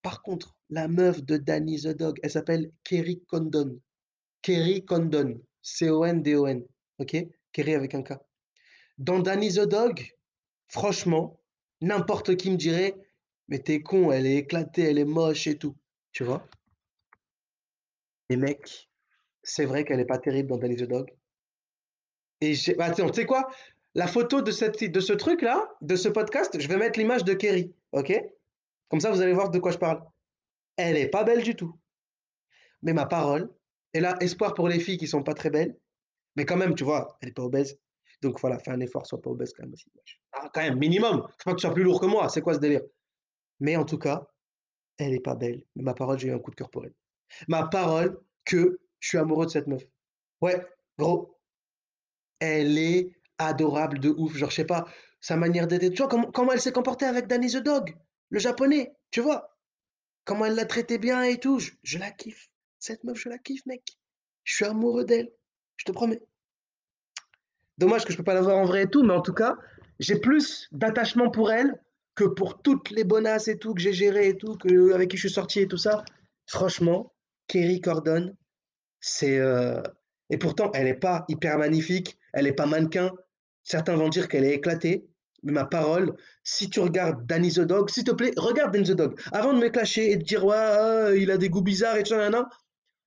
[0.00, 3.78] Par contre, la meuf de Danny the Dog, elle s'appelle Kerry Condon.
[4.40, 6.64] Kerry Condon, C-O-N-D-O-N,
[6.98, 7.16] OK?
[7.52, 8.14] Kerry avec un K.
[8.96, 10.02] Dans Danny the Dog,
[10.68, 11.38] franchement,
[11.82, 12.94] n'importe qui me dirait:
[13.48, 15.76] «Mais tu es con, elle est éclatée, elle est moche et tout»,
[16.12, 16.48] tu vois?
[18.30, 18.89] Mais mec,
[19.50, 21.10] c'est vrai qu'elle est pas terrible dans Danny the Dog.
[22.40, 23.50] Et bah, tu sais quoi?
[23.94, 27.34] La photo de cette de ce truc-là, de ce podcast, je vais mettre l'image de
[27.34, 28.12] Kerry, OK?
[28.88, 30.02] Comme ça, vous allez voir de quoi je parle.
[30.76, 31.76] Elle est pas belle du tout.
[32.82, 33.52] Mais ma parole,
[33.92, 35.76] elle a espoir pour les filles qui sont pas très belles,
[36.36, 37.76] mais quand même, tu vois, elle est pas obèse.
[38.22, 39.74] Donc voilà, fais un effort, sois pas obèse quand même.
[40.32, 41.26] Ah, quand même, minimum!
[41.38, 42.82] Faut pas que tu sois plus lourd que moi, c'est quoi ce délire?
[43.58, 44.28] Mais en tout cas,
[44.98, 46.94] elle est pas belle, mais ma parole, j'ai eu un coup de cœur pour elle.
[47.48, 49.82] Ma parole que je suis amoureux de cette meuf.
[50.40, 50.66] Ouais,
[50.98, 51.38] gros,
[52.38, 54.36] elle est adorable de ouf.
[54.36, 54.86] Genre, je sais pas,
[55.20, 57.96] sa manière d'être tu vois comment comment elle s'est comportée avec Danny the Dog,
[58.30, 59.56] le japonais, tu vois?
[60.24, 62.50] Comment elle l'a traité bien et tout, je je la kiffe.
[62.78, 63.82] Cette meuf, je la kiffe, mec.
[64.44, 65.30] Je suis amoureux d'elle,
[65.76, 66.22] je te promets.
[67.78, 69.56] Dommage que je peux pas la voir en vrai et tout, mais en tout cas,
[69.98, 71.80] j'ai plus d'attachement pour elle
[72.14, 75.16] que pour toutes les bonasses et tout que j'ai gérées et tout, que avec qui
[75.16, 76.04] je suis sorti et tout ça.
[76.46, 77.14] Franchement,
[77.46, 78.36] Kerry Cordon,
[79.00, 79.82] c'est, heu
[80.30, 83.10] et pourtant elle est pas hyper magnifique, elle est pas mannequin.
[83.64, 85.06] Certains vont dire qu'elle est éclatée,
[85.42, 88.92] mais ma parole, si tu regardes Danny the Dog, s'il te plaît, regarde Danny the
[88.92, 89.20] Dog.
[89.32, 92.02] Avant de me clasher et de dire: «Ouais, ah, il a des goûts bizarres et
[92.02, 92.30] tout ça,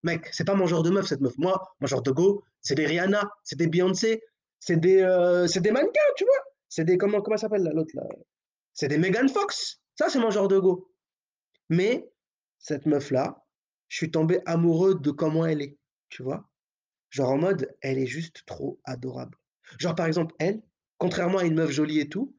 [0.04, 1.34] Mec, c'est pas mon genre de meuf cette meuf.
[1.38, 4.22] Moi, mon genre de go, c'est des Rihanna, c'est des Beyoncé,
[4.60, 5.00] c'est des,
[5.48, 6.44] c'est des mannequins, tu vois?
[6.68, 8.04] C'est des comment comment elle s'appelle l'autre là?
[8.74, 9.80] C'est des Megan Fox.
[9.98, 10.92] Ça, c'est mon genre de go.
[11.70, 12.10] Mais
[12.58, 13.46] cette meuf-là,
[13.88, 15.78] je suis tombé amoureux de comment elle est,
[16.14, 16.48] tu vois?
[17.10, 19.36] Genre en mode, elle est juste trop adorable.
[19.80, 20.62] Genre par exemple, elle,
[21.00, 22.36] contrairement à une meuf jolie et tout,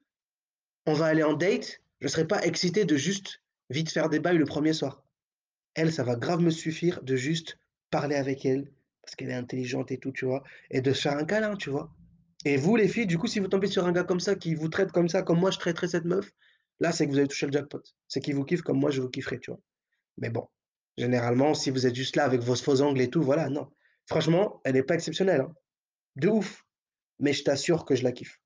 [0.87, 4.38] on va aller en date, je serais pas excité de juste vite faire des bails
[4.38, 5.04] le premier soir.
[5.74, 7.58] Elle, ça va grave me suffire de juste
[7.90, 8.70] parler avec elle,
[9.02, 10.44] parce qu'elle est intelligente et tout, tu vois?
[10.70, 11.92] Et de se faire un câlin, tu vois?
[12.44, 14.54] Et vous les filles, du coup, si vous tombez sur un gars comme ça, qui
[14.54, 16.30] vous traite comme ça, comme moi je traiterais cette meuf,
[16.78, 17.82] là, c'est que vous avez touché le jackpot.
[18.06, 19.60] C'est qu'il vous kiffe comme moi je vous kifferais, tu vois?
[20.18, 20.46] Mais bon,
[20.96, 23.70] généralement, si vous êtes juste là avec vos faux angles et tout, voilà, non.
[24.07, 25.54] Franchement, elle est pas exceptionnelle, hein.
[26.16, 26.64] De ouf.
[27.20, 28.40] Mais je t'assure que je la kiffe.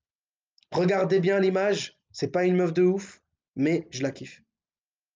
[0.72, 3.22] Regardez bien l'image, c'est pas une meuf de ouf,
[3.56, 4.42] mais je la kiffe.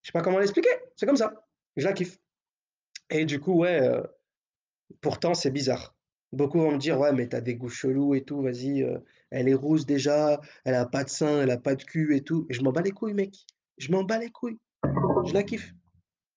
[0.03, 1.47] Je sais pas comment l'expliquer, c'est comme ça.
[1.77, 2.19] Je la kiffe.
[3.11, 4.03] Et du coup, ouais, heu,
[5.01, 5.95] pourtant c'est bizarre.
[6.33, 9.05] Beaucoup vont me dire: «Ouais, mais tu as des goûts chelous et tout, vas-y, heu,
[9.31, 12.23] elle est rousse déjà, elle a pas de sein, elle a pas de cul et
[12.23, 12.47] tout».
[12.49, 13.47] Et je m'en bats les couilles, mec.
[13.77, 14.59] Je m'en bats les couilles.
[15.27, 15.75] Je la kiffe.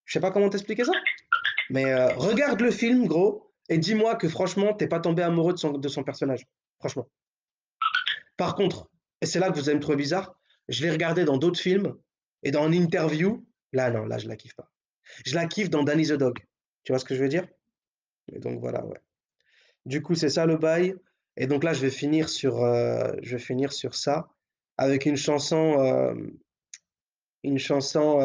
[0.06, 0.94] Je sais pas comment t'expliquer ça,
[1.70, 5.54] mais heu, regarde le film, gros, et dis-moi que franchement, tu es pas tombé amoureux
[5.54, 6.46] de son de son personnage,
[6.80, 7.08] franchement.
[8.38, 8.90] Par contre,
[9.22, 10.38] et c'est là que vous allez me trouver bizarre,
[10.68, 11.96] je l'ai regardé dans d'autres films
[12.44, 14.72] et dans une interview, là non, là je la kiffe pas.
[15.26, 16.40] Je la kiffe dans Danny the Dog.
[16.84, 17.48] Tu vois ce que je veux dire?
[18.32, 19.00] Et donc voilà, ouais.
[19.86, 20.96] Du coup, c'est ça le bail
[21.38, 24.30] et donc là, je vais finir sur, heu, je vais finir sur ça
[24.78, 26.38] avec une chanson, hem,
[27.44, 28.20] une chanson,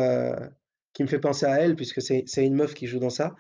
[0.93, 3.35] qui me fait penser à elle puisque c'est une meuf qui joue dans ça.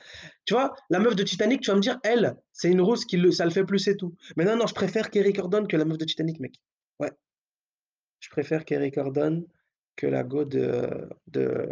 [0.44, 0.74] Tu vois?
[0.88, 3.44] La meuf de Titanic, tu vas me dire, elle, c'est une rousse qui le ça
[3.44, 4.14] le fait plus et tout.
[4.36, 6.54] Mais non, non, je préfère Kerry Cordon que la meuf de Titanic, mec.
[7.00, 7.12] Ouais,
[8.20, 9.46] je préfère Kerry Cordon
[9.96, 11.68] que la go de de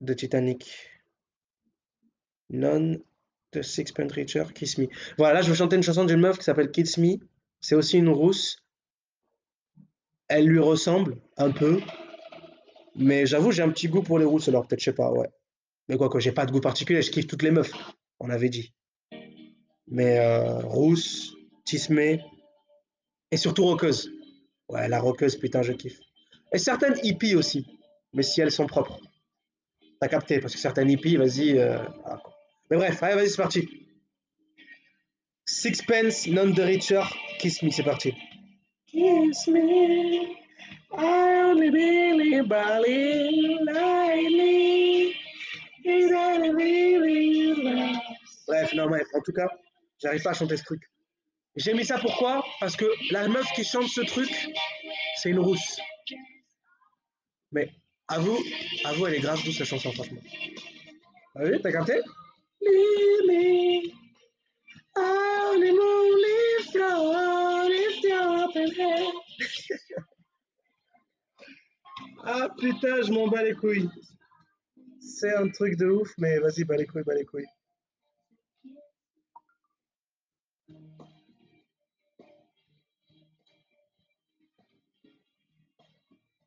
[0.00, 0.88] de Titanic.
[2.50, 3.00] Non
[3.52, 4.86] de Sixpence Richer, Kiss Me.
[5.18, 7.18] Voilà, là, je vais chanter une chanson d'une meuf qui s'appelle Kiss Me.
[7.60, 8.56] C'est aussi une rousse.
[10.28, 11.80] Elle lui ressemble un peu,
[12.96, 15.28] mais j'avoue, j'ai un petit goût pour les rousses, alors peut-être, je sais pas, ouais.
[15.88, 17.72] Mais quoi que j'ai pas de goût particulier, je kiffe toutes les meufs,
[18.20, 18.72] on avait dit.
[19.88, 22.22] Mais euh, rousse, tismée
[23.30, 24.10] et surtout roqueuse.
[24.68, 25.98] Ouais, la roqueuse, putain, je kiffe.
[26.52, 27.66] Et certaines hippies aussi,
[28.12, 29.00] mais si elles sont propres.
[30.00, 31.58] T'as capté, parce que certaines hippies, vas-y.
[31.58, 32.22] euh, ah.
[32.70, 33.68] Mais bref, allez, vas-y, c'est parti.
[35.44, 37.02] Sixpence, None the Richer,
[37.38, 38.14] Kiss Me, c'est parti.
[38.86, 40.41] Kiss me,
[40.96, 45.14] I only believe Berlin lightly.
[45.84, 47.96] Is that a really love?
[48.46, 49.48] Bref, non, bref, en tout cas,
[50.00, 50.82] j'arrive pas à chanter ce truc.
[51.56, 52.44] J'ai mis ça pourquoi?
[52.60, 54.30] Parce que la meuf qui chante ce truc,
[55.16, 55.80] c'est une rousse.
[57.52, 57.70] Mais
[58.08, 58.38] à vous,
[58.84, 60.20] à vous, elle est grave douce la chanson, franchement.
[61.36, 62.00] Ah oui, t'as capté?
[72.24, 73.90] Ah putain, je m'en bats les couilles.
[75.00, 77.48] C'est un truc de ouf, mais vas-y, bats les couilles, bats les couilles.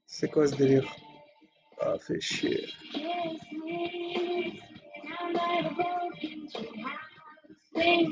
[0.07, 0.89] C'est quoi ce délire?
[1.81, 2.69] Ah, fait chier.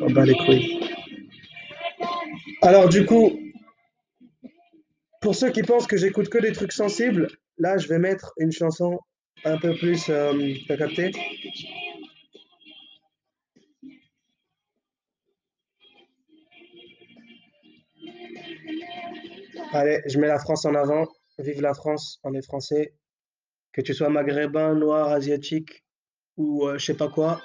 [0.01, 0.89] On bat les couilles.
[2.61, 3.39] Alors du coup,
[5.21, 8.51] pour ceux qui pensent que j'écoute que des trucs sensibles, là je vais mettre une
[8.51, 8.99] chanson
[9.45, 10.09] un peu plus...
[10.09, 11.11] Euh, T'as capté?
[19.73, 21.07] Allez, je mets la France en avant.
[21.39, 22.93] Vive la France, on est français.
[23.73, 25.83] Que tu sois maghrébin, noir, asiatique
[26.37, 27.41] ou euh, je sais pas quoi,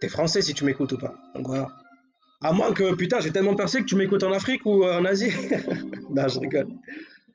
[0.00, 1.14] t'es français si tu m'écoutes ou pas.
[1.34, 1.68] Donc voilà.
[2.42, 5.04] À moins que, putain, j'ai tellement percé que tu m'écoutes en Afrique ou euh, en
[5.04, 5.30] Asie.
[6.10, 6.68] non, je rigole.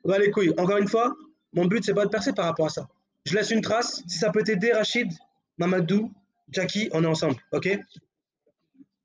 [0.04, 0.52] Va les couilles.
[0.56, 1.14] Encore une fois,
[1.52, 2.88] mon but, c'est pas de percer par rapport à ça.
[3.24, 4.02] Je laisse une trace.
[4.06, 5.12] Si ça peut t'aider, Rachid,
[5.58, 6.12] Mamadou,
[6.50, 7.78] Jackie, on est ensemble, ok?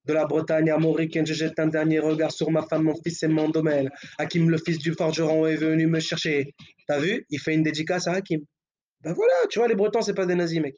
[0.05, 3.23] De la Bretagne à Mauricaine, je jette un dernier regard sur ma femme, mon fils
[3.23, 3.89] et mon domaine.
[4.19, 6.53] Hakim, le fils du forgeron, est venu me chercher.
[6.87, 7.25] T'as vu?
[7.29, 8.41] Il fait une dédicace à Hakim.
[9.01, 10.75] Ben voilà, tu vois, les Bretons, c'est pas des nazis, mec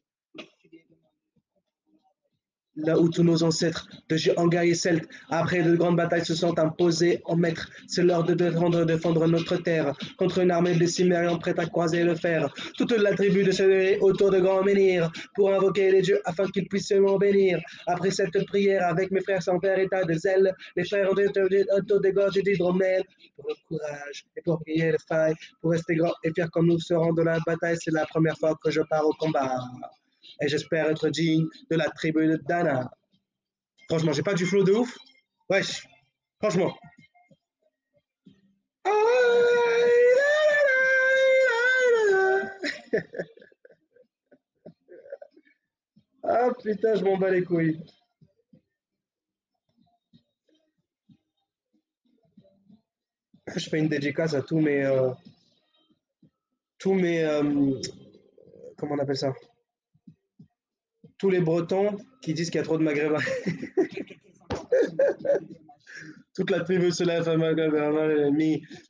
[2.78, 6.58] là où tous nos ancêtres de géants guerriers celtes, après de grandes batailles, se sont
[6.60, 7.70] imposés en maîtres.
[7.88, 8.86] C'est l'heure de défendre,
[9.28, 12.54] notre terre contre une armée de Cimériens prête à croiser le fer.
[12.78, 16.68] Toute la tribu de se autour de grands menhirs pour invoquer les dieux afin qu'ils
[16.68, 17.60] puissent me bénir.
[17.88, 21.42] Après cette prière, avec mes frères sans père état de zèle, les frères ont été
[21.76, 23.04] autour des gorges d'hydromel
[23.36, 26.80] pour le courage et pour prier les failles, pour rester grands et fiers comme nous
[26.80, 27.78] serons de la bataille.
[27.82, 29.60] C'est la première fois que je pars au combat
[30.42, 32.90] et j'espère être digne de la tribu de Dana.
[33.90, 34.96] Franchement, j'ai pas du flow de ouf.
[35.50, 35.88] Wesh,
[36.40, 36.76] franchement.
[46.30, 47.80] Ah putain, je m'en bats les couilles.
[53.56, 54.84] Je fais une dédicace à tous mes...
[54.84, 55.12] euh,
[56.78, 57.24] tous mes...
[57.24, 57.80] euh,
[58.78, 59.34] comment on appelle ça?
[61.18, 63.18] Tous les Bretons qui disent qu'il y a trop de Maghrébins.
[66.36, 67.28] Toute la tribu se lève.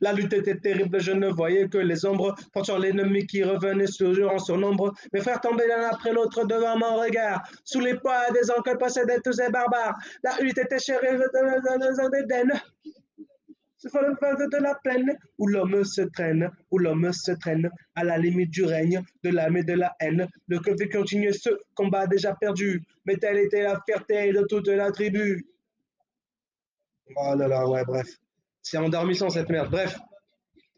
[0.02, 4.32] La lutte était terrible, je ne voyais que les ombres, portant l'ennemi qui revenait toujours
[4.34, 4.92] en surnombre.
[5.14, 9.20] Mes frères tombaient l'un après l'autre devant mon regard, sous les poids des encres possédaient
[9.24, 9.94] tous ces barbares.
[10.22, 11.16] La lutte était chérie
[13.82, 13.90] d'Éden.
[13.90, 18.04] C'est le vent de la plaine où l'homme se traîne, où l'homme se traîne à
[18.04, 20.26] la limite du règne, de l'âme et de la haine.
[20.48, 24.68] Le que fait continuer ce combat déjà perdu, mais telle était la fierté de toute
[24.68, 25.46] la tribu.
[27.16, 28.08] Oh là là, ouais, bref.
[28.62, 29.70] C'est endormissant cette merde.
[29.70, 29.98] Bref,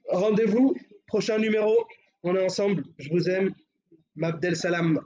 [0.08, 0.74] rendez-vous,
[1.06, 1.74] prochain numéro,
[2.22, 3.52] on est ensemble, je vous aime.
[4.16, 5.00] Mabdel Salam.